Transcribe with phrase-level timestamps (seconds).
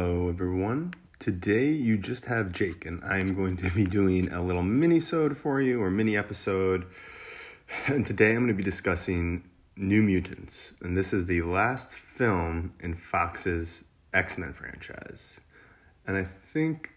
[0.00, 0.94] Hello, everyone.
[1.18, 5.60] Today you just have Jake, and I'm going to be doing a little mini-sode for
[5.60, 6.86] you, or mini episode.
[7.86, 9.44] And today I'm going to be discussing
[9.76, 13.84] New Mutants, and this is the last film in Fox's
[14.14, 15.38] X-Men franchise.
[16.06, 16.94] And I think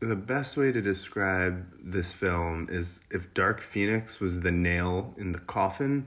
[0.00, 5.32] the best way to describe this film is if Dark Phoenix was the nail in
[5.32, 6.06] the coffin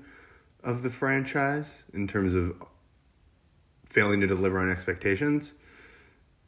[0.63, 2.53] of the franchise in terms of
[3.89, 5.55] failing to deliver on expectations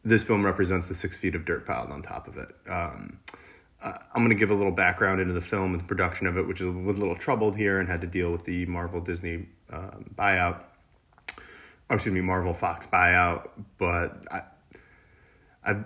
[0.08, 2.50] this film represents the six feet of dirt piled on top of it.
[2.70, 3.20] Um,
[3.82, 6.48] I'm going to give a little background into the film and the production of it,
[6.48, 9.92] which is a little troubled here and had to deal with the Marvel Disney uh,
[10.16, 10.62] buyout.
[11.90, 13.50] Or excuse me, Marvel Fox buyout.
[13.78, 14.42] But I,
[15.64, 15.86] I've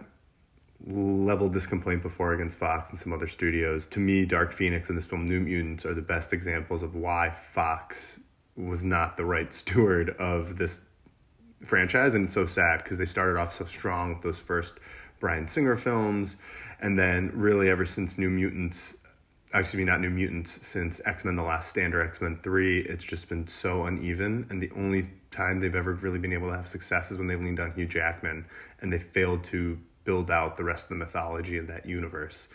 [0.86, 3.86] leveled this complaint before against Fox and some other studios.
[3.88, 7.32] To me, Dark Phoenix and this film New Mutants are the best examples of why
[7.32, 8.20] Fox
[8.56, 10.82] was not the right steward of this
[11.66, 14.76] franchise, and it's so sad because they started off so strong with those first
[15.20, 16.36] Bryan Singer films,
[16.82, 18.96] and then really ever since New Mutants,
[19.54, 22.80] excuse me, not New Mutants, since X Men: The Last Stand or X Men Three,
[22.80, 26.56] it's just been so uneven, and the only time they've ever really been able to
[26.56, 28.46] have success is when they leaned on Hugh Jackman,
[28.82, 32.48] and they failed to build out the rest of the mythology of that universe,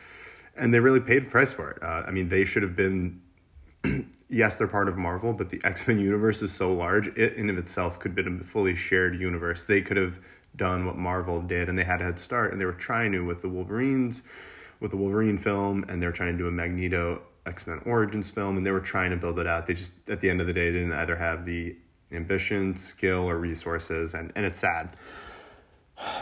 [0.56, 1.82] and they really paid the price for it.
[1.82, 3.22] Uh, I mean, they should have been
[4.28, 7.50] yes, they're part of Marvel, but the X Men universe is so large, it in
[7.50, 9.64] of itself could have been a fully shared universe.
[9.64, 10.18] They could have
[10.54, 13.20] done what Marvel did, and they had a head start, and they were trying to
[13.20, 14.22] with the Wolverines,
[14.80, 18.30] with the Wolverine film, and they were trying to do a Magneto X Men Origins
[18.30, 19.66] film, and they were trying to build it out.
[19.66, 21.76] They just, at the end of the day, didn't either have the
[22.12, 24.96] ambition, skill, or resources, and, and it's sad.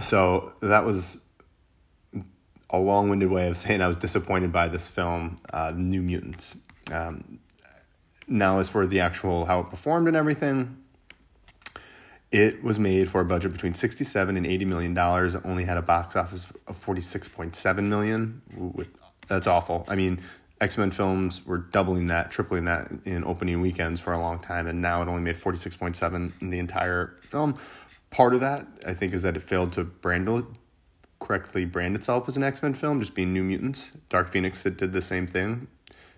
[0.03, 1.19] So that was
[2.71, 6.57] a long winded way of saying I was disappointed by this film, uh, New Mutants.
[6.91, 7.39] Um,
[8.27, 10.79] now, as for the actual how it performed and everything,
[12.33, 15.35] it was made for a budget between 67 and 80 million dollars.
[15.35, 18.43] It only had a box office of 46.7 million.
[19.29, 19.85] That's awful.
[19.89, 20.21] I mean,
[20.61, 24.81] X-Men films were doubling that, tripling that in opening weekends for a long time and
[24.81, 27.57] now it only made 46.7 in the entire film.
[28.11, 30.29] Part of that, I think, is that it failed to brand
[31.21, 33.93] correctly brand itself as an X-Men film, just being New Mutants.
[34.09, 35.69] Dark Phoenix did the same thing.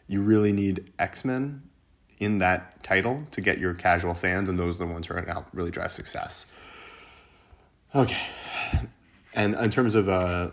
[0.07, 1.63] You really need X-Men
[2.19, 5.21] in that title to get your casual fans, and those are the ones who are
[5.21, 6.47] going to really drive success.
[7.95, 8.21] Okay.
[9.35, 10.51] And in terms of uh,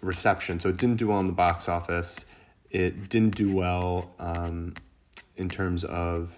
[0.00, 2.24] reception, so it didn't do well in the box office.
[2.70, 4.74] It didn't do well um,
[5.36, 6.34] in terms of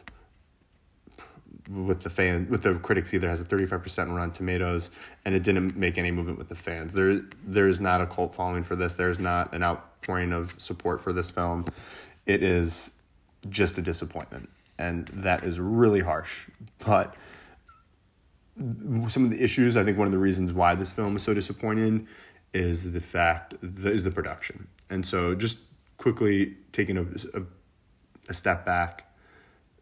[1.68, 4.88] with the fan with the critics either has a 35% Rotten Tomatoes
[5.24, 8.62] and it didn't make any movement with the fans there there's not a cult following
[8.62, 11.64] for this there's not an outpouring of support for this film
[12.24, 12.92] it is
[13.48, 14.48] just a disappointment
[14.78, 16.46] and that is really harsh.
[16.84, 17.14] But
[19.08, 21.34] some of the issues, I think one of the reasons why this film is so
[21.34, 22.08] disappointing
[22.54, 24.68] is the fact that is the production.
[24.88, 25.58] And so, just
[25.98, 27.42] quickly taking a, a,
[28.28, 29.12] a step back,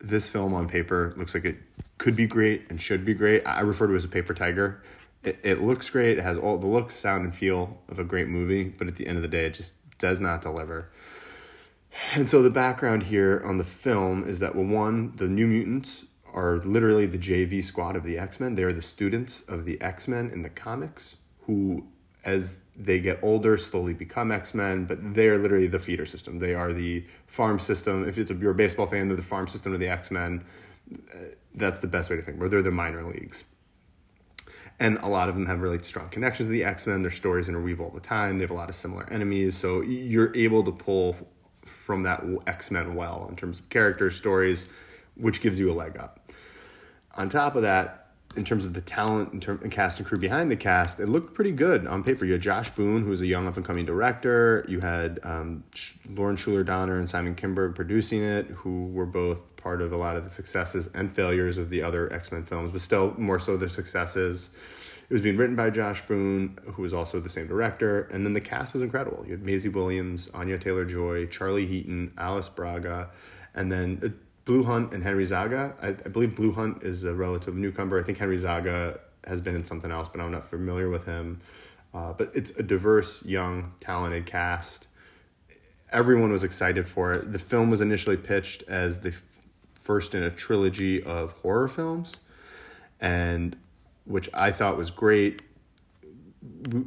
[0.00, 1.56] this film on paper looks like it
[1.98, 3.42] could be great and should be great.
[3.46, 4.82] I refer to it as a paper tiger.
[5.22, 6.18] It, it looks great.
[6.18, 9.06] It has all the look, sound, and feel of a great movie, but at the
[9.06, 10.90] end of the day, it just does not deliver.
[12.14, 16.04] And so the background here on the film is that well, one, the New Mutants
[16.32, 18.56] are literally the JV squad of the X Men.
[18.56, 21.86] They are the students of the X Men in the comics who,
[22.24, 24.84] as they get older, slowly become X Men.
[24.84, 26.40] But they're literally the feeder system.
[26.40, 28.08] They are the farm system.
[28.08, 30.44] If it's a, you're a baseball fan, they're the farm system of the X Men.
[30.92, 31.18] Uh,
[31.54, 32.40] that's the best way to think.
[32.40, 33.44] Or they're the minor leagues.
[34.80, 37.02] And a lot of them have really strong connections to the X Men.
[37.02, 38.38] Their stories interweave all the time.
[38.38, 39.56] They have a lot of similar enemies.
[39.56, 41.16] So you're able to pull
[41.64, 44.66] from that X Men well in terms of character stories,
[45.16, 46.20] which gives you a leg up.
[47.16, 48.04] On top of that,
[48.36, 51.08] in terms of the talent and, term, and cast and crew behind the cast, it
[51.08, 52.24] looked pretty good on paper.
[52.24, 54.64] You had Josh Boone, who was a young up and coming director.
[54.68, 55.62] You had um,
[56.08, 60.16] Lauren Shuler Donner and Simon Kinberg producing it, who were both part of a lot
[60.16, 63.56] of the successes and failures of the other X Men films, but still more so
[63.56, 64.50] the successes.
[65.08, 68.32] It was being written by Josh Boone, who was also the same director, and then
[68.32, 69.22] the cast was incredible.
[69.26, 73.10] You had Maisie Williams, Anya Taylor Joy, Charlie Heaton, Alice Braga,
[73.54, 75.74] and then Blue Hunt and Henry Zaga.
[75.80, 78.00] I, I, believe Blue Hunt is a relative newcomer.
[78.00, 81.40] I think Henry Zaga has been in something else, but I'm not familiar with him.
[81.92, 84.88] Uh, but it's a diverse, young, talented cast.
[85.92, 87.32] Everyone was excited for it.
[87.32, 89.22] The film was initially pitched as the f-
[89.74, 92.16] first in a trilogy of horror films,
[93.00, 93.56] and
[94.04, 95.42] which I thought was great.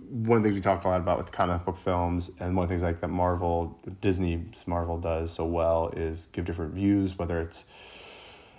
[0.10, 2.74] One thing we talk a lot about with comic book films, and one of the
[2.74, 7.66] things like that Marvel, Disney's Marvel does so well is give different views, whether it's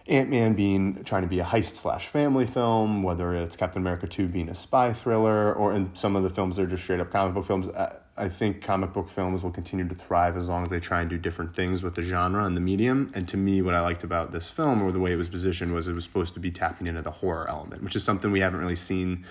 [0.08, 4.06] Ant Man being trying to be a heist slash family film, whether it's Captain America
[4.06, 7.10] 2 being a spy thriller, or in some of the films they're just straight up
[7.10, 7.68] comic book films.
[7.68, 11.00] Uh, I think comic book films will continue to thrive as long as they try
[11.00, 13.12] and do different things with the genre and the medium.
[13.14, 15.72] And to me, what I liked about this film, or the way it was positioned,
[15.72, 18.40] was it was supposed to be tapping into the horror element, which is something we
[18.40, 19.24] haven't really seen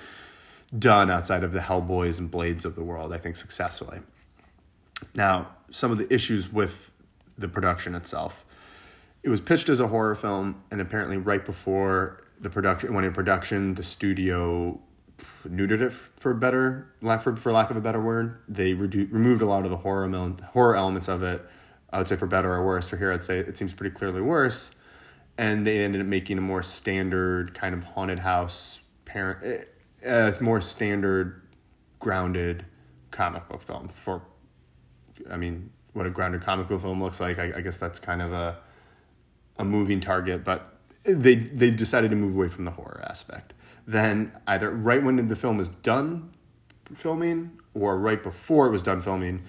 [0.77, 3.99] done outside of the Hellboys and Blades of the world, I think, successfully.
[5.13, 6.91] Now, some of the issues with
[7.37, 8.45] the production itself
[9.27, 13.11] it was pitched as a horror film, and apparently, right before the production went in
[13.11, 14.79] production, the studio
[15.47, 18.39] neutered it for better lack for, for lack of a better word.
[18.47, 20.09] They redu- removed a lot of the horror
[20.53, 21.45] horror elements of it.
[21.91, 22.89] I would say for better or worse.
[22.89, 24.71] For here, I'd say it seems pretty clearly worse.
[25.37, 29.65] And they ended up making a more standard kind of haunted house parent,
[30.05, 31.41] uh, more standard,
[31.99, 32.65] grounded
[33.11, 33.87] comic book film.
[33.87, 34.21] For,
[35.31, 37.39] I mean, what a grounded comic book film looks like.
[37.39, 38.57] I, I guess that's kind of a
[39.59, 40.76] a moving target, but
[41.07, 43.53] they they decided to move away from the horror aspect.
[43.85, 46.31] Then either right when the film was done
[46.93, 49.43] filming or right before it was done filming,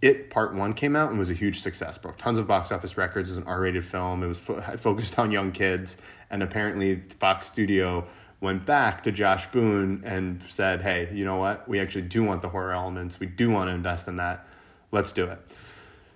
[0.00, 1.98] it Part One came out and was a huge success.
[1.98, 4.22] Broke tons of box office records as an R-rated film.
[4.22, 5.96] It was fo- focused on young kids,
[6.30, 8.06] and apparently Fox Studio
[8.40, 11.68] went back to Josh Boone and said, "Hey, you know what?
[11.68, 13.20] We actually do want the horror elements.
[13.20, 14.46] We do want to invest in that.
[14.92, 15.38] Let's do it."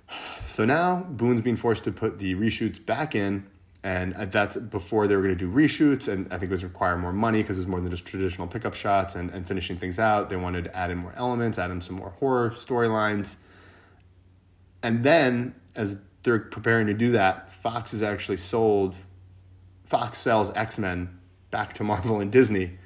[0.46, 3.46] So now Boone's being forced to put the reshoots back in,
[3.84, 6.96] and that's before they were going to do reshoots, and I think it was require
[6.96, 9.98] more money because it was more than just traditional pickup shots and, and finishing things
[9.98, 10.30] out.
[10.30, 13.36] They wanted to add in more elements, add in some more horror storylines.
[14.82, 18.96] And then, as they're preparing to do that, Fox is actually sold,
[19.84, 21.20] Fox sells X Men
[21.50, 22.78] back to Marvel and Disney.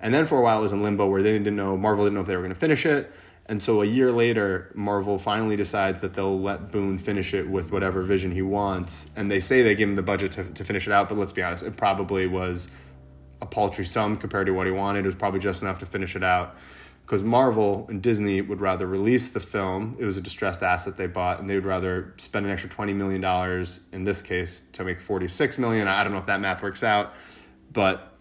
[0.00, 2.14] And then for a while it was in limbo where they didn't know, Marvel didn't
[2.14, 3.12] know if they were going to finish it.
[3.52, 7.70] And so a year later, Marvel finally decides that they'll let Boone finish it with
[7.70, 9.10] whatever vision he wants.
[9.14, 11.32] And they say they give him the budget to, to finish it out, but let's
[11.32, 12.68] be honest, it probably was
[13.42, 15.00] a paltry sum compared to what he wanted.
[15.00, 16.56] It was probably just enough to finish it out.
[17.04, 19.98] Because Marvel and Disney would rather release the film.
[20.00, 22.94] It was a distressed asset they bought, and they would rather spend an extra $20
[22.94, 25.88] million, in this case, to make $46 million.
[25.88, 27.12] I don't know if that math works out,
[27.70, 28.14] but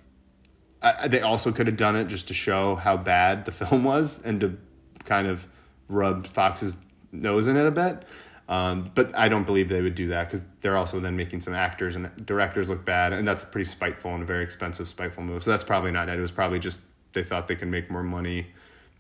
[0.82, 4.20] I, they also could have done it just to show how bad the film was
[4.26, 4.58] and to
[5.06, 5.48] kind of
[5.90, 6.76] rub Fox's
[7.12, 8.06] nose in it a bit.
[8.50, 11.54] Um, but I don't believe they would do that because they're also then making some
[11.54, 15.44] actors and directors look bad, and that's pretty spiteful and a very expensive, spiteful move.
[15.44, 16.18] So that's probably not it.
[16.18, 16.82] It was probably just
[17.14, 18.48] they thought they could make more money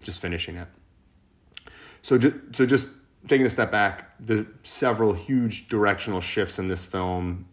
[0.02, 0.68] just finishing it.
[2.02, 2.88] So, just, so just
[3.28, 7.46] taking a step back, the several huge directional shifts in this film,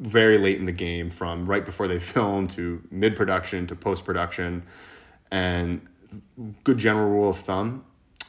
[0.00, 4.04] very late in the game, from right before they filmed to mid production to post
[4.04, 4.62] production,
[5.30, 5.80] and
[6.64, 7.84] good general rule of thumb,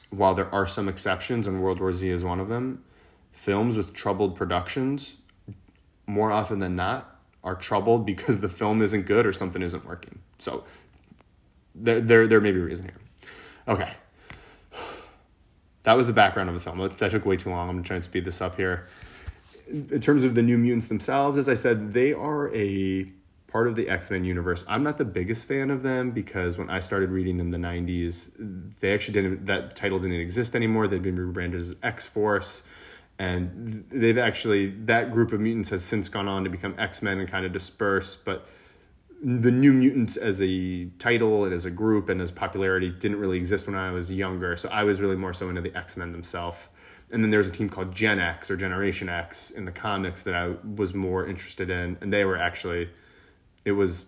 [0.10, 2.84] while there are some exceptions, and World War Z is one of them,
[3.32, 5.18] films with troubled productions,
[6.08, 10.20] more often than not, are troubled because the film isn't good or something isn't working.
[10.40, 10.64] So
[11.76, 13.00] there, there, there may be a reason here.
[13.68, 13.94] Okay.
[15.84, 16.80] That was the background of the film.
[16.80, 17.70] That took way too long.
[17.70, 18.88] I'm going to speed this up here.
[19.68, 23.12] In terms of the New Mutants themselves, as I said, they are a
[23.50, 24.64] part of the X Men universe.
[24.68, 28.76] I'm not the biggest fan of them because when I started reading in the 90s,
[28.80, 30.88] they actually didn't, that title didn't exist anymore.
[30.88, 32.64] They've been rebranded as X Force.
[33.18, 37.20] And they've actually, that group of mutants has since gone on to become X Men
[37.20, 38.16] and kind of disperse.
[38.16, 38.48] But
[39.22, 43.38] the New Mutants as a title and as a group and as popularity didn't really
[43.38, 44.56] exist when I was younger.
[44.56, 46.70] So I was really more so into the X Men themselves.
[47.12, 50.36] And then there's a team called Gen X or Generation X in the comics that
[50.36, 51.98] I was more interested in.
[52.00, 52.90] And they were actually
[53.70, 54.06] it was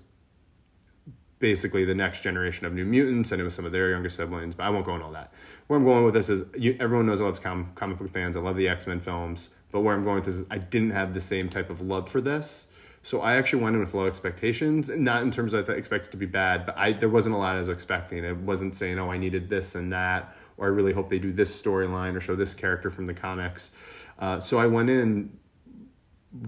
[1.39, 4.55] basically the next generation of New Mutants, and it was some of their younger siblings.
[4.55, 5.33] But I won't go into all that.
[5.67, 8.35] Where I'm going with this is you, everyone knows I love com- comic book fans.
[8.35, 9.49] I love the X Men films.
[9.71, 12.09] But where I'm going with this is I didn't have the same type of love
[12.09, 12.67] for this.
[13.03, 16.17] So I actually went in with low expectations, not in terms of I expected to
[16.17, 18.23] be bad, but I there wasn't a lot I was expecting.
[18.23, 21.31] It wasn't saying, oh, I needed this and that, or I really hope they do
[21.31, 23.71] this storyline or show this character from the comics.
[24.19, 25.37] Uh, so I went in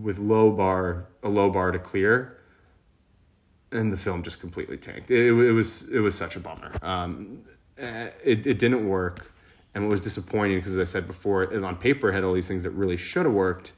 [0.01, 2.37] with low bar, a low bar to clear,
[3.73, 5.11] and the film just completely tanked.
[5.11, 6.71] It, it was it was such a bummer.
[6.81, 7.41] Um,
[7.77, 9.31] eh, it it didn't work,
[9.73, 12.47] and what was disappointing because as I said before, it on paper had all these
[12.47, 13.73] things that really should have worked,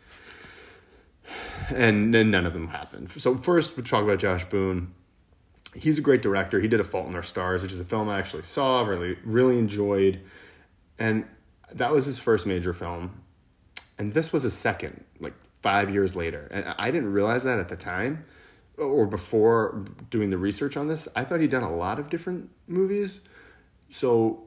[1.74, 3.10] and then none of them happened.
[3.12, 4.94] So first, we talk about Josh Boone.
[5.74, 6.62] He's a great director.
[6.62, 9.18] He did A Fault in Our Stars, which is a film I actually saw, really
[9.24, 10.22] really enjoyed,
[11.00, 11.25] and
[11.74, 13.22] that was his first major film,
[13.98, 17.70] and this was his second, like five years later, and I didn't realize that at
[17.70, 18.25] the time
[18.77, 22.50] or before doing the research on this, I thought he'd done a lot of different
[22.67, 23.22] movies.
[23.89, 24.44] So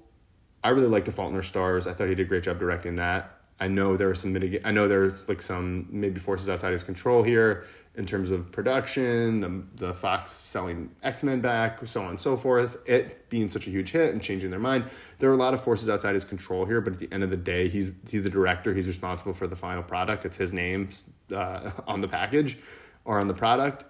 [0.62, 1.86] I really liked The Fault in Our Stars.
[1.86, 3.34] I thought he did a great job directing that.
[3.60, 4.64] I know there was some mitigate.
[4.64, 7.64] I know there's like some maybe forces outside his control here
[7.98, 12.36] in terms of production, the, the Fox selling X Men back, so on and so
[12.36, 14.84] forth, it being such a huge hit and changing their mind.
[15.18, 17.30] There are a lot of forces outside his control here, but at the end of
[17.30, 18.72] the day, he's he's the director.
[18.72, 20.24] He's responsible for the final product.
[20.24, 20.90] It's his name
[21.34, 22.58] uh, on the package
[23.04, 23.84] or on the product,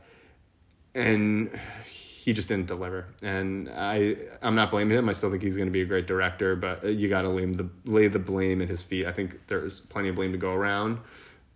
[0.99, 3.07] and he just didn't deliver.
[3.23, 5.09] And I I'm not blaming him.
[5.09, 7.47] I still think he's going to be a great director, but you got to lay
[7.47, 9.07] the lay the blame at his feet.
[9.07, 11.01] I think there's plenty of blame to go around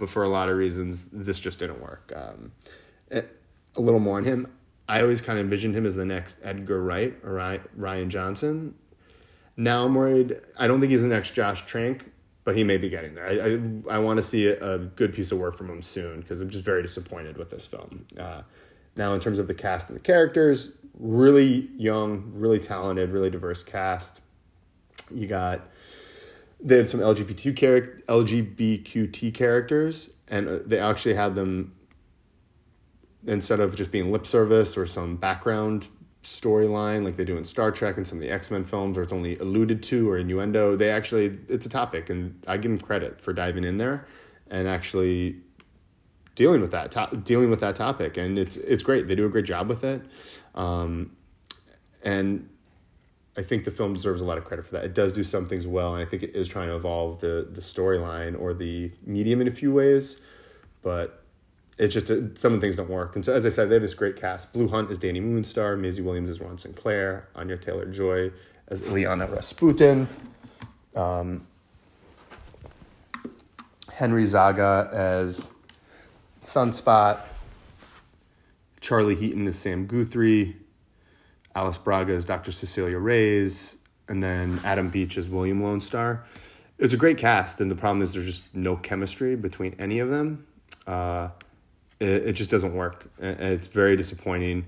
[0.03, 2.13] but for a lot of reasons, this just didn't work.
[2.17, 2.51] Um,
[3.13, 3.23] a
[3.81, 4.53] little more on him.
[4.89, 7.35] I always kind of envisioned him as the next Edgar Wright or
[7.79, 8.75] Rian Johnson.
[9.57, 10.41] Now I'm worried.
[10.59, 12.11] I don't think he's the next Josh Trank,
[12.43, 13.29] but he may be getting there.
[13.29, 16.21] I I, I want to see a, a, good piece of work from him soon
[16.21, 18.05] because I'm just very disappointed with this film.
[18.19, 18.43] Uh,
[18.97, 23.63] now, in terms of the cast and the characters, really young, really talented, really diverse
[23.63, 24.21] cast.
[25.11, 25.69] You got
[26.61, 31.75] they had some LGBTQ LGBTQT characters, and uh, they actually had them
[33.27, 35.87] instead of just being lip service or some background
[36.23, 39.03] storyline like they do in Star Trek and some of the X Men films, or
[39.03, 40.77] it's only alluded to or innuendo.
[40.77, 44.07] They actually it's a topic, and I give them credit for diving in there
[44.53, 45.37] and actually
[46.35, 49.09] dealing with that to- dealing with that topic, and it's it's great.
[49.09, 50.03] They do a great job with it,
[50.55, 51.13] um,
[52.03, 52.49] and
[53.37, 54.85] I think the film deserves a lot of credit for that.
[54.85, 57.49] It does do some things well, and I think it is trying to evolve the
[57.51, 60.19] the storyline or the medium in a few ways,
[60.83, 61.23] but
[61.79, 63.17] it's just uh, some of the things don't work.
[63.17, 64.53] And so, as I said, they have this great cast.
[64.53, 68.31] Blue Hunt is Dani Moonstar, Maisie Williams is Rahne Sinclair, Anya Taylor Joy
[68.69, 70.09] as Illyana Rasputin,
[70.95, 71.47] um,
[73.93, 75.51] Henry Zaga as
[76.43, 77.21] Sunspot,
[78.81, 80.57] Charlie Heaton is Sam Guthrie.
[81.55, 82.51] Alice Braga is Dr.
[82.51, 83.77] Cecilia Reyes,
[84.09, 86.25] and then Adam Beach is William Lone Star.
[86.79, 90.09] It's a great cast, and the problem is there's just no chemistry between any of
[90.09, 90.45] them.
[90.85, 91.29] Uh,
[92.01, 93.09] it, it, just doesn't work.
[93.21, 94.67] It's very disappointing.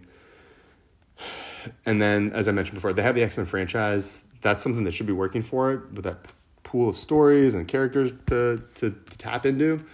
[1.87, 4.21] And then, as I mentioned before, they have the X Men franchise.
[4.43, 8.12] That's something that should be working for it with that pool of stories and characters
[8.26, 9.85] to, to, to tap into.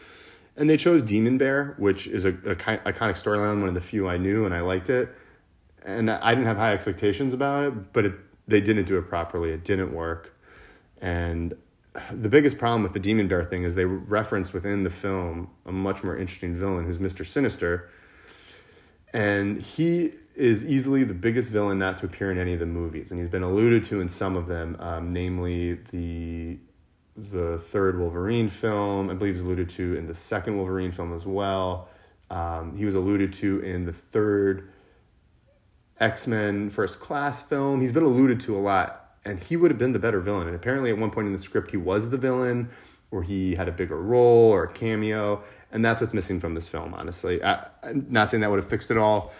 [0.56, 4.08] And they chose Demon Bear, which is a, a iconic storyline, one of the few
[4.08, 5.14] I knew, and I liked it
[5.84, 8.14] and I didn't have high expectations about it, but it,
[8.48, 9.50] they didn't do it properly.
[9.50, 10.36] It didn't work.
[11.00, 11.54] And
[12.12, 15.72] the biggest problem with the Demon Bear thing is they reference within the film a
[15.72, 17.24] much more interesting villain who's Mr.
[17.24, 17.90] Sinister.
[19.12, 23.10] And he is easily the biggest villain not to appear in any of the movies.
[23.10, 26.58] And he's been alluded to in some of them, um, namely the
[27.30, 29.10] the third Wolverine film.
[29.10, 31.88] I believe he's alluded to in the second Wolverine film as well.
[32.30, 34.70] Um, he was alluded to in the third
[35.98, 37.80] X Men First Class film.
[37.80, 40.46] He's been alluded to a lot, and he would have been the better villain.
[40.46, 42.70] And apparently, at one point in the script, he was the villain,
[43.10, 46.68] or he had a bigger role or a cameo, and that's what's missing from this
[46.68, 46.94] film.
[46.94, 49.32] Honestly, I, am not saying that would have fixed it all,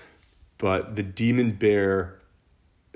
[0.59, 2.21] but the Demon Bear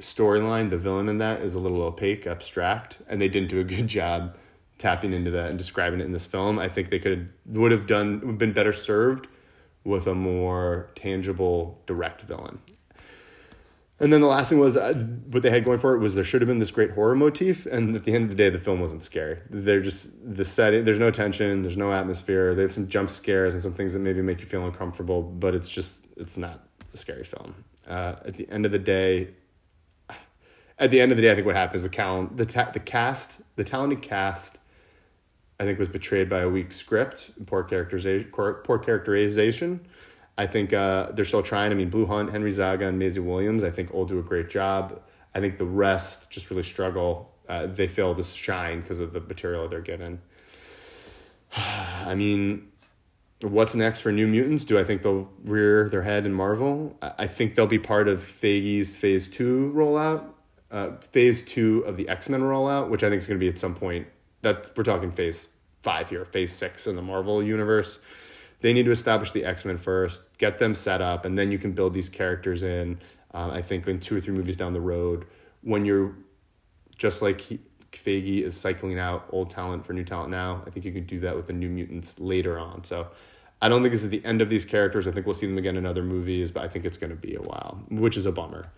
[0.00, 3.64] storyline, the villain in that is a little opaque, abstract, and they didn't do a
[3.64, 4.36] good job
[4.84, 6.58] tapping into that and describing it in this film.
[6.58, 9.26] I think they could would have done been better served
[9.82, 12.60] with a more tangible, direct villain.
[13.98, 14.92] And then the last thing was uh,
[15.30, 17.64] what they had going for it was there should have been this great horror motif,
[17.64, 19.38] and at the end of the day, the film wasn't scary.
[19.48, 20.84] They're just the setting.
[20.84, 21.62] There's no tension.
[21.62, 22.54] There's no atmosphere.
[22.54, 25.54] They have some jump scares and some things that maybe make you feel uncomfortable, but
[25.54, 27.64] it's just it's not a scary film.
[27.86, 29.30] Uh, at the end of the day,
[30.78, 32.70] at the end of the day, I think what happens is the cal- the ta-
[32.72, 34.58] the cast, the talented cast,
[35.58, 39.86] I think was betrayed by a weak script, poor characterization, poor characterization
[40.36, 41.70] I think uh, they're still trying.
[41.70, 44.50] I mean, Blue Hunt, Henry Zaga, and Maisie Williams, I think all do a great
[44.50, 45.00] job.
[45.34, 47.32] I think the rest just really struggle.
[47.48, 50.20] Uh, they fail to shine because of the material they're given.
[51.56, 52.72] I mean,
[53.42, 54.64] what's next for New Mutants?
[54.64, 56.98] Do I think they'll rear their head in Marvel?
[57.00, 60.24] I think they'll be part of Feige's Phase 2 rollout,
[60.72, 63.48] uh, Phase 2 of the X Men rollout, which I think is going to be
[63.48, 64.08] at some point.
[64.44, 65.48] That We're talking Phase
[65.82, 67.98] 5 here, Phase 6 in the Marvel universe
[68.64, 71.58] they need to establish the X Men first, get them set up, and then you
[71.58, 72.98] can build these characters in.
[73.34, 75.26] Uh, I think in two or three movies down the road,
[75.60, 76.16] when you're
[76.96, 77.60] just like he,
[77.92, 81.20] Feige is cycling out old talent for new talent now, I think you could do
[81.20, 82.84] that with the New Mutants later on.
[82.84, 83.08] So
[83.60, 85.06] I don't think this is the end of these characters.
[85.06, 87.16] I think we'll see them again in other movies, but I think it's going to
[87.16, 88.72] be a while, which is a bummer.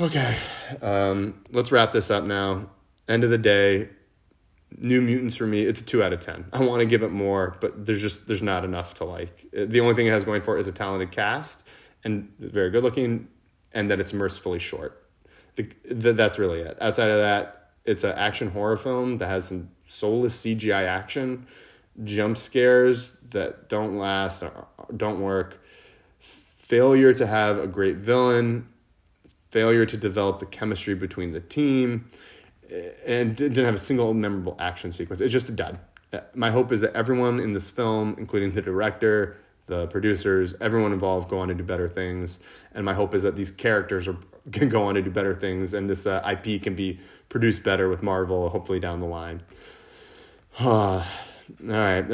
[0.00, 0.38] Okay,
[0.80, 2.70] um, let's wrap this up now.
[3.08, 3.90] End of the day,
[4.76, 6.46] New Mutants for me, it's a two out of ten.
[6.52, 9.46] I want to give it more, but there's just there's not enough to like.
[9.56, 11.62] Uh, the only thing it has going for it is a talented cast
[12.04, 13.28] and very good looking,
[13.72, 15.04] and that it's mercifully short.
[15.56, 16.76] The, the, that's really it.
[16.80, 21.46] Outside of that, it's an action horror film that has some soulless CGI action
[22.04, 24.50] jump scares that don't last, uh,
[24.96, 25.62] don't work,
[26.20, 28.68] failure to have a great villain,
[29.50, 32.06] failure to develop the chemistry between the team,
[33.06, 35.20] and didn't have a single memorable action sequence.
[35.20, 35.78] It just died.
[36.34, 41.28] My hope is that everyone in this film, including the director, the producers, everyone involved,
[41.28, 42.40] go on to do better things.
[42.72, 44.16] And my hope is that these characters are
[44.52, 46.98] can go on to do better things, and this uh, IP can be
[47.28, 49.42] produced better with Marvel, hopefully down the line.
[50.60, 51.04] all
[51.60, 52.04] right,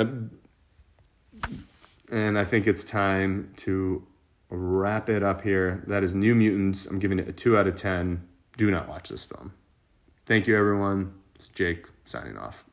[2.10, 4.06] and I think it's time to
[4.50, 5.84] wrap it up here.
[5.86, 6.86] That is New Mutants.
[6.86, 8.26] I'm giving it a two out of ten.
[8.56, 9.52] Do not watch this film.
[10.26, 11.14] Thank you, everyone.
[11.34, 12.64] It's Jake signing off.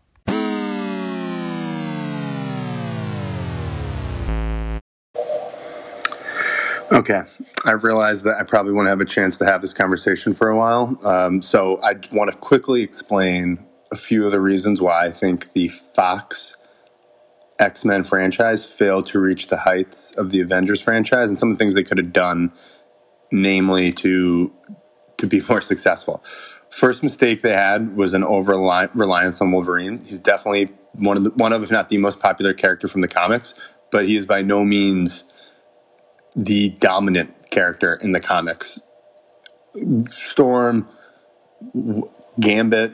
[6.91, 7.21] Okay,
[7.65, 10.57] I realized that I probably won't have a chance to have this conversation for a
[10.57, 10.99] while.
[11.05, 15.53] Um, so I want to quickly explain a few of the reasons why I think
[15.53, 16.57] the Fox
[17.59, 21.57] X Men franchise failed to reach the heights of the Avengers franchise and some of
[21.57, 22.51] the things they could have done,
[23.31, 24.51] namely to
[25.17, 26.23] to be more successful.
[26.71, 30.01] First mistake they had was an over reliance on Wolverine.
[30.05, 33.07] He's definitely one of the, one of, if not the most popular character from the
[33.07, 33.53] comics,
[33.91, 35.23] but he is by no means
[36.35, 38.79] the dominant character in the comics.
[40.09, 40.87] Storm,
[42.39, 42.93] Gambit,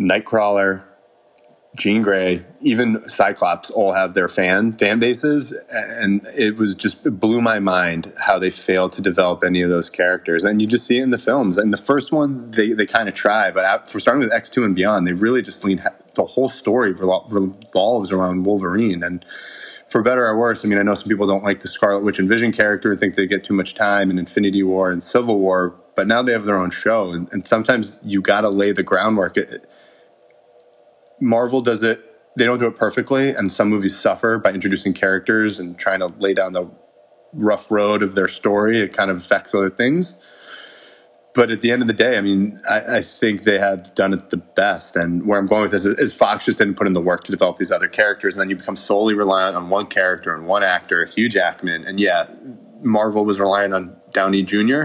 [0.00, 0.84] Nightcrawler,
[1.74, 7.18] Jean Grey, even Cyclops all have their fan fan bases, and it was just it
[7.18, 10.44] blew my mind how they failed to develop any of those characters.
[10.44, 11.56] And you just see it in the films.
[11.56, 14.64] And the first one, they they kind of try, but for starting with X two
[14.64, 15.82] and beyond, they really just lean
[16.14, 19.24] the whole story revolves around Wolverine and
[19.92, 22.18] for better or worse, I mean, I know some people don't like the Scarlet Witch
[22.18, 25.38] and Vision character and think they get too much time in Infinity War and Civil
[25.38, 28.72] War, but now they have their own show, and, and sometimes you got to lay
[28.72, 29.36] the groundwork.
[29.36, 29.70] It,
[31.22, 32.00] Marvel does it;
[32.36, 36.08] they don't do it perfectly, and some movies suffer by introducing characters and trying to
[36.18, 36.70] lay down the
[37.34, 38.78] rough road of their story.
[38.78, 40.16] It kind of affects other things
[41.34, 44.12] but at the end of the day, I mean, I, I, think they have done
[44.12, 44.96] it the best.
[44.96, 47.32] And where I'm going with this is, Fox just didn't put in the work to
[47.32, 50.62] develop these other characters, and then you become solely reliant on one character and one
[50.62, 51.84] actor, Hugh Jackman.
[51.84, 52.26] And yeah,
[52.82, 54.84] Marvel was relying on Downey Jr.,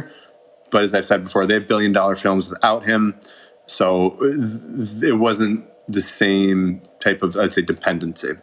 [0.69, 3.19] but as I've said before, they have billion dollar films without him,
[3.67, 8.33] so uh, it wasn't the same type of I'd say dependency.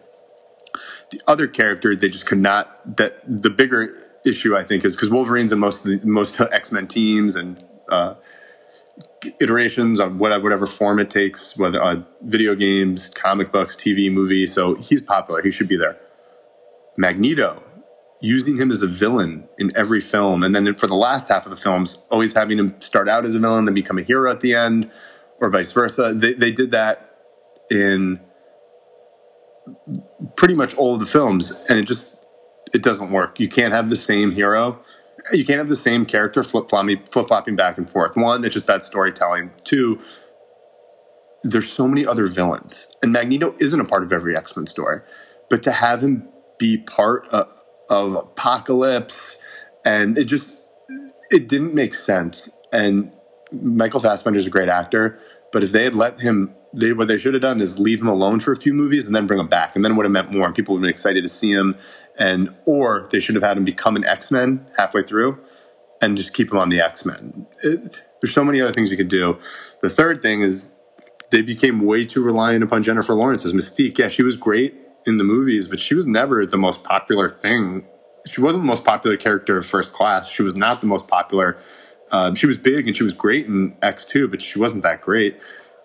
[1.10, 2.96] The other character they just could not.
[2.96, 6.72] That the bigger issue I think is because Wolverine's in most of the most X
[6.72, 8.14] Men teams and uh,
[9.40, 14.46] iterations on whatever, whatever form it takes, whether uh, video games, comic books, TV, movie.
[14.46, 15.42] So he's popular.
[15.42, 15.98] He should be there.
[16.96, 17.62] Magneto,
[18.20, 21.50] using him as a villain in every film, and then for the last half of
[21.50, 24.40] the films, always having him start out as a villain, then become a hero at
[24.40, 24.90] the end,
[25.40, 26.14] or vice versa.
[26.14, 27.13] They, they did that
[27.70, 28.20] in
[30.36, 32.16] pretty much all of the films, and it just
[32.72, 33.38] it doesn't work.
[33.40, 34.82] You can't have the same hero
[35.32, 38.16] you can't have the same character flip flopping back and forth.
[38.16, 39.52] One, it's just bad storytelling.
[39.64, 40.00] Two,
[41.42, 45.00] there's so many other villains, and Magneto isn't a part of every X Men story,
[45.48, 47.48] but to have him be part of,
[47.88, 49.36] of Apocalypse,
[49.84, 50.50] and it just
[51.30, 52.48] it didn't make sense.
[52.72, 53.12] And
[53.52, 55.18] Michael Fassbender is a great actor,
[55.52, 58.08] but if they had let him they what they should have done is leave him
[58.08, 60.12] alone for a few movies and then bring him back, and then it would have
[60.12, 61.76] meant more, and people would have been excited to see him.
[62.18, 65.38] And or they should have had him become an X Men halfway through,
[66.00, 67.46] and just keep him on the X Men.
[67.62, 69.38] There's so many other things you could do.
[69.82, 70.68] The third thing is
[71.30, 73.98] they became way too reliant upon Jennifer Lawrence as Mystique.
[73.98, 74.74] Yeah, she was great
[75.06, 77.86] in the movies, but she was never the most popular thing.
[78.26, 80.28] She wasn't the most popular character of First Class.
[80.28, 81.58] She was not the most popular.
[82.10, 85.38] Um, she was big and she was great in X2, but she wasn't that great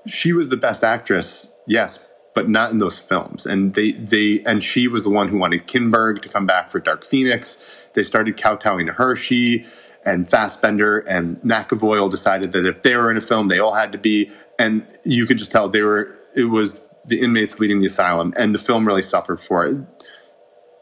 [0.08, 2.00] she was the best actress, yes,
[2.34, 3.46] but not in those films.
[3.46, 6.80] And they they and she was the one who wanted Kinberg to come back for
[6.80, 7.58] Dark Phoenix.
[7.94, 9.16] They started kowtowing to her.
[9.16, 9.66] She
[10.06, 13.74] and Fassbender and McAvoy all decided that if they were in a film, they all
[13.74, 14.32] had to be.
[14.58, 16.16] And you could just tell they were.
[16.36, 19.78] It was the inmates leading the asylum, and the film really suffered for it.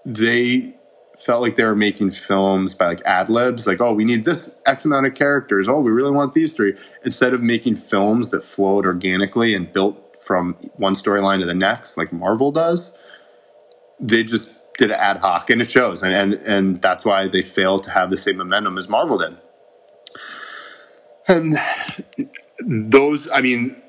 [0.06, 0.76] They
[1.19, 4.56] felt like they were making films by like ad libs, like, oh, we need this
[4.65, 5.67] X amount of characters.
[5.67, 6.75] Oh, we really want these three.
[7.03, 11.97] Instead of making films that flowed organically and built from one storyline to the next,
[11.97, 12.91] like Marvel does,
[13.99, 16.03] they just did it ad hoc, and it shows.
[16.03, 19.36] And, and, and that's why they failed to have the same momentum as Marvel did.
[21.27, 21.56] And
[22.60, 23.82] those, I mean,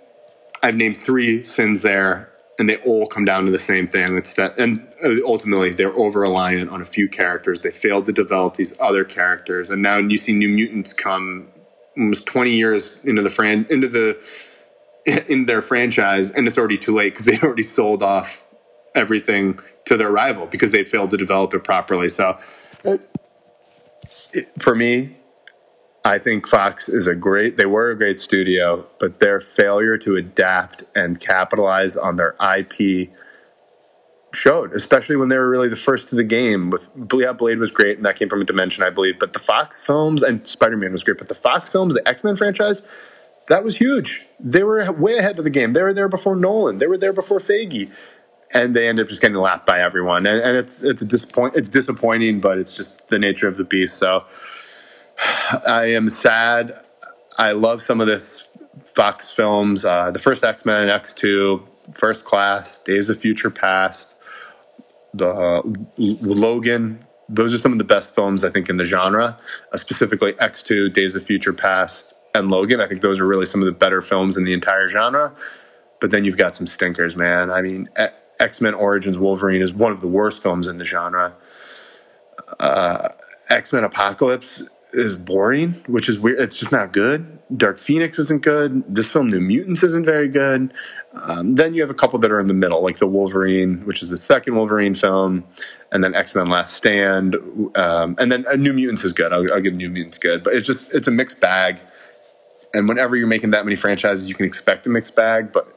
[0.63, 4.17] I've named three sins there and they all come down to the same thing.
[4.17, 7.61] It's that, and uh, ultimately, they're over reliant on a few characters.
[7.61, 11.49] They failed to develop these other characters, and now you see New Mutants come
[11.97, 14.19] almost twenty years into the fran into the
[15.29, 18.45] in their franchise, and it's already too late because they already sold off
[18.95, 22.09] everything to their rival because they failed to develop it properly.
[22.11, 22.39] So,
[22.85, 23.01] it,
[24.35, 25.18] it, for me,
[26.05, 30.17] I think Fox is a great, they were a great studio, but their failure to
[30.17, 33.11] adapt and capitalize on their IP
[34.35, 36.71] showed, especially when they were really the first to the game.
[36.71, 39.19] With yeah, Blade was great, and that came from a dimension, I believe.
[39.19, 42.25] But the Fox films and Spider Man was great, but the Fox films, the X
[42.25, 42.83] Men franchise,
[43.49, 44.27] that was huge.
[44.39, 45.73] They were way ahead of the game.
[45.73, 46.79] They were there before Nolan.
[46.79, 47.91] They were there before Feige,
[48.53, 50.27] and they ended up just getting laughed by everyone.
[50.27, 51.57] And, and it's it's a disappoint.
[51.57, 53.99] It's disappointing, but it's just the nature of the beast.
[53.99, 54.25] So
[55.67, 56.85] I am sad.
[57.39, 58.43] I love some of this
[58.95, 59.85] Fox films.
[59.85, 64.15] Uh, the first X Men, X Two, First Class, Days of Future Past,
[65.15, 65.63] the uh,
[65.97, 67.05] Logan.
[67.29, 69.39] Those are some of the best films I think in the genre,
[69.73, 72.81] uh, specifically X2, Days of Future Past, and Logan.
[72.81, 75.35] I think those are really some of the better films in the entire genre.
[76.01, 77.51] But then you've got some stinkers, man.
[77.51, 77.89] I mean,
[78.41, 81.35] X Men Origins Wolverine is one of the worst films in the genre.
[82.59, 83.09] Uh,
[83.51, 86.41] X Men Apocalypse is boring, which is weird.
[86.41, 87.39] It's just not good.
[87.57, 88.85] Dark Phoenix isn't good.
[88.93, 90.73] This film, New Mutants, isn't very good.
[91.15, 94.03] Um, then you have a couple that are in the middle, like the Wolverine, which
[94.03, 95.45] is the second Wolverine film,
[95.91, 97.37] and then X Men Last Stand,
[97.75, 99.33] um, and then uh, New Mutants is good.
[99.33, 101.81] I'll, I'll give New Mutants good, but it's just it's a mixed bag.
[102.75, 105.53] And whenever you're making that many franchises, you can expect a mixed bag.
[105.53, 105.75] But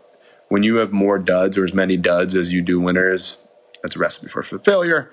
[0.49, 3.37] when you have more duds or as many duds as you do winners,
[3.81, 5.09] that's a recipe for failure.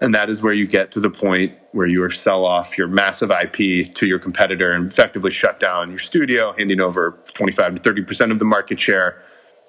[0.00, 3.30] And that is where you get to the point where you sell off your massive
[3.30, 8.32] IP to your competitor and effectively shut down your studio, handing over 25 to 30%
[8.32, 9.22] of the market share,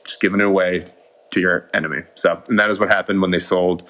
[0.06, 0.86] just giving it away
[1.32, 2.04] to your enemy.
[2.16, 3.88] So, and that is what happened when they sold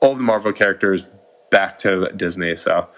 [0.00, 1.04] all the Marvel characters
[1.50, 2.56] back to Disney.
[2.56, 2.88] So,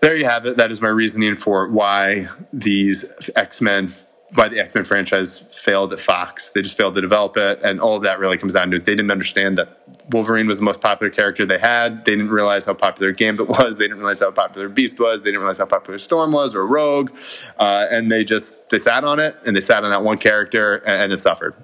[0.00, 0.56] there you have it.
[0.56, 3.04] That is my reasoning for why these
[3.36, 3.92] X Men
[4.34, 6.50] why the X Men franchise failed at Fox.
[6.50, 8.84] They just failed to develop it, and all of that really comes down to it.
[8.84, 12.04] They didn't understand that Wolverine was the most popular character they had.
[12.04, 13.78] They didn't realize how popular Gambit was.
[13.78, 15.22] They didn't realize how popular Beast was.
[15.22, 17.10] They didn't realize how popular Storm was or Rogue,
[17.58, 20.76] uh, and they just they sat on it and they sat on that one character,
[20.76, 21.54] and, and it suffered.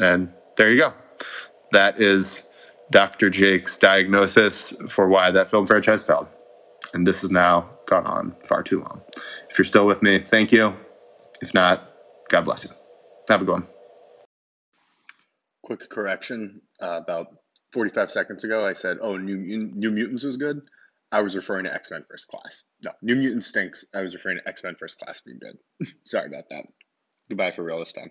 [0.00, 0.92] And there you go.
[1.72, 2.46] That is
[2.90, 3.30] Dr.
[3.30, 6.28] Jake's diagnosis for why that film franchise failed.
[6.94, 9.02] And this has now gone on far too long.
[9.50, 10.74] If you're still with me, thank you.
[11.42, 11.90] If not,
[12.30, 12.70] God bless you.
[13.28, 13.66] Have a good one.
[15.62, 17.28] Quick correction uh, about
[17.72, 20.60] 45 seconds ago, I said, oh, New, New Mutants was good.
[21.10, 22.64] I was referring to X Men First Class.
[22.84, 23.84] No, New Mutants stinks.
[23.94, 25.56] I was referring to X Men First Class being good.
[26.04, 26.66] Sorry about that.
[27.28, 28.10] Goodbye for real this time.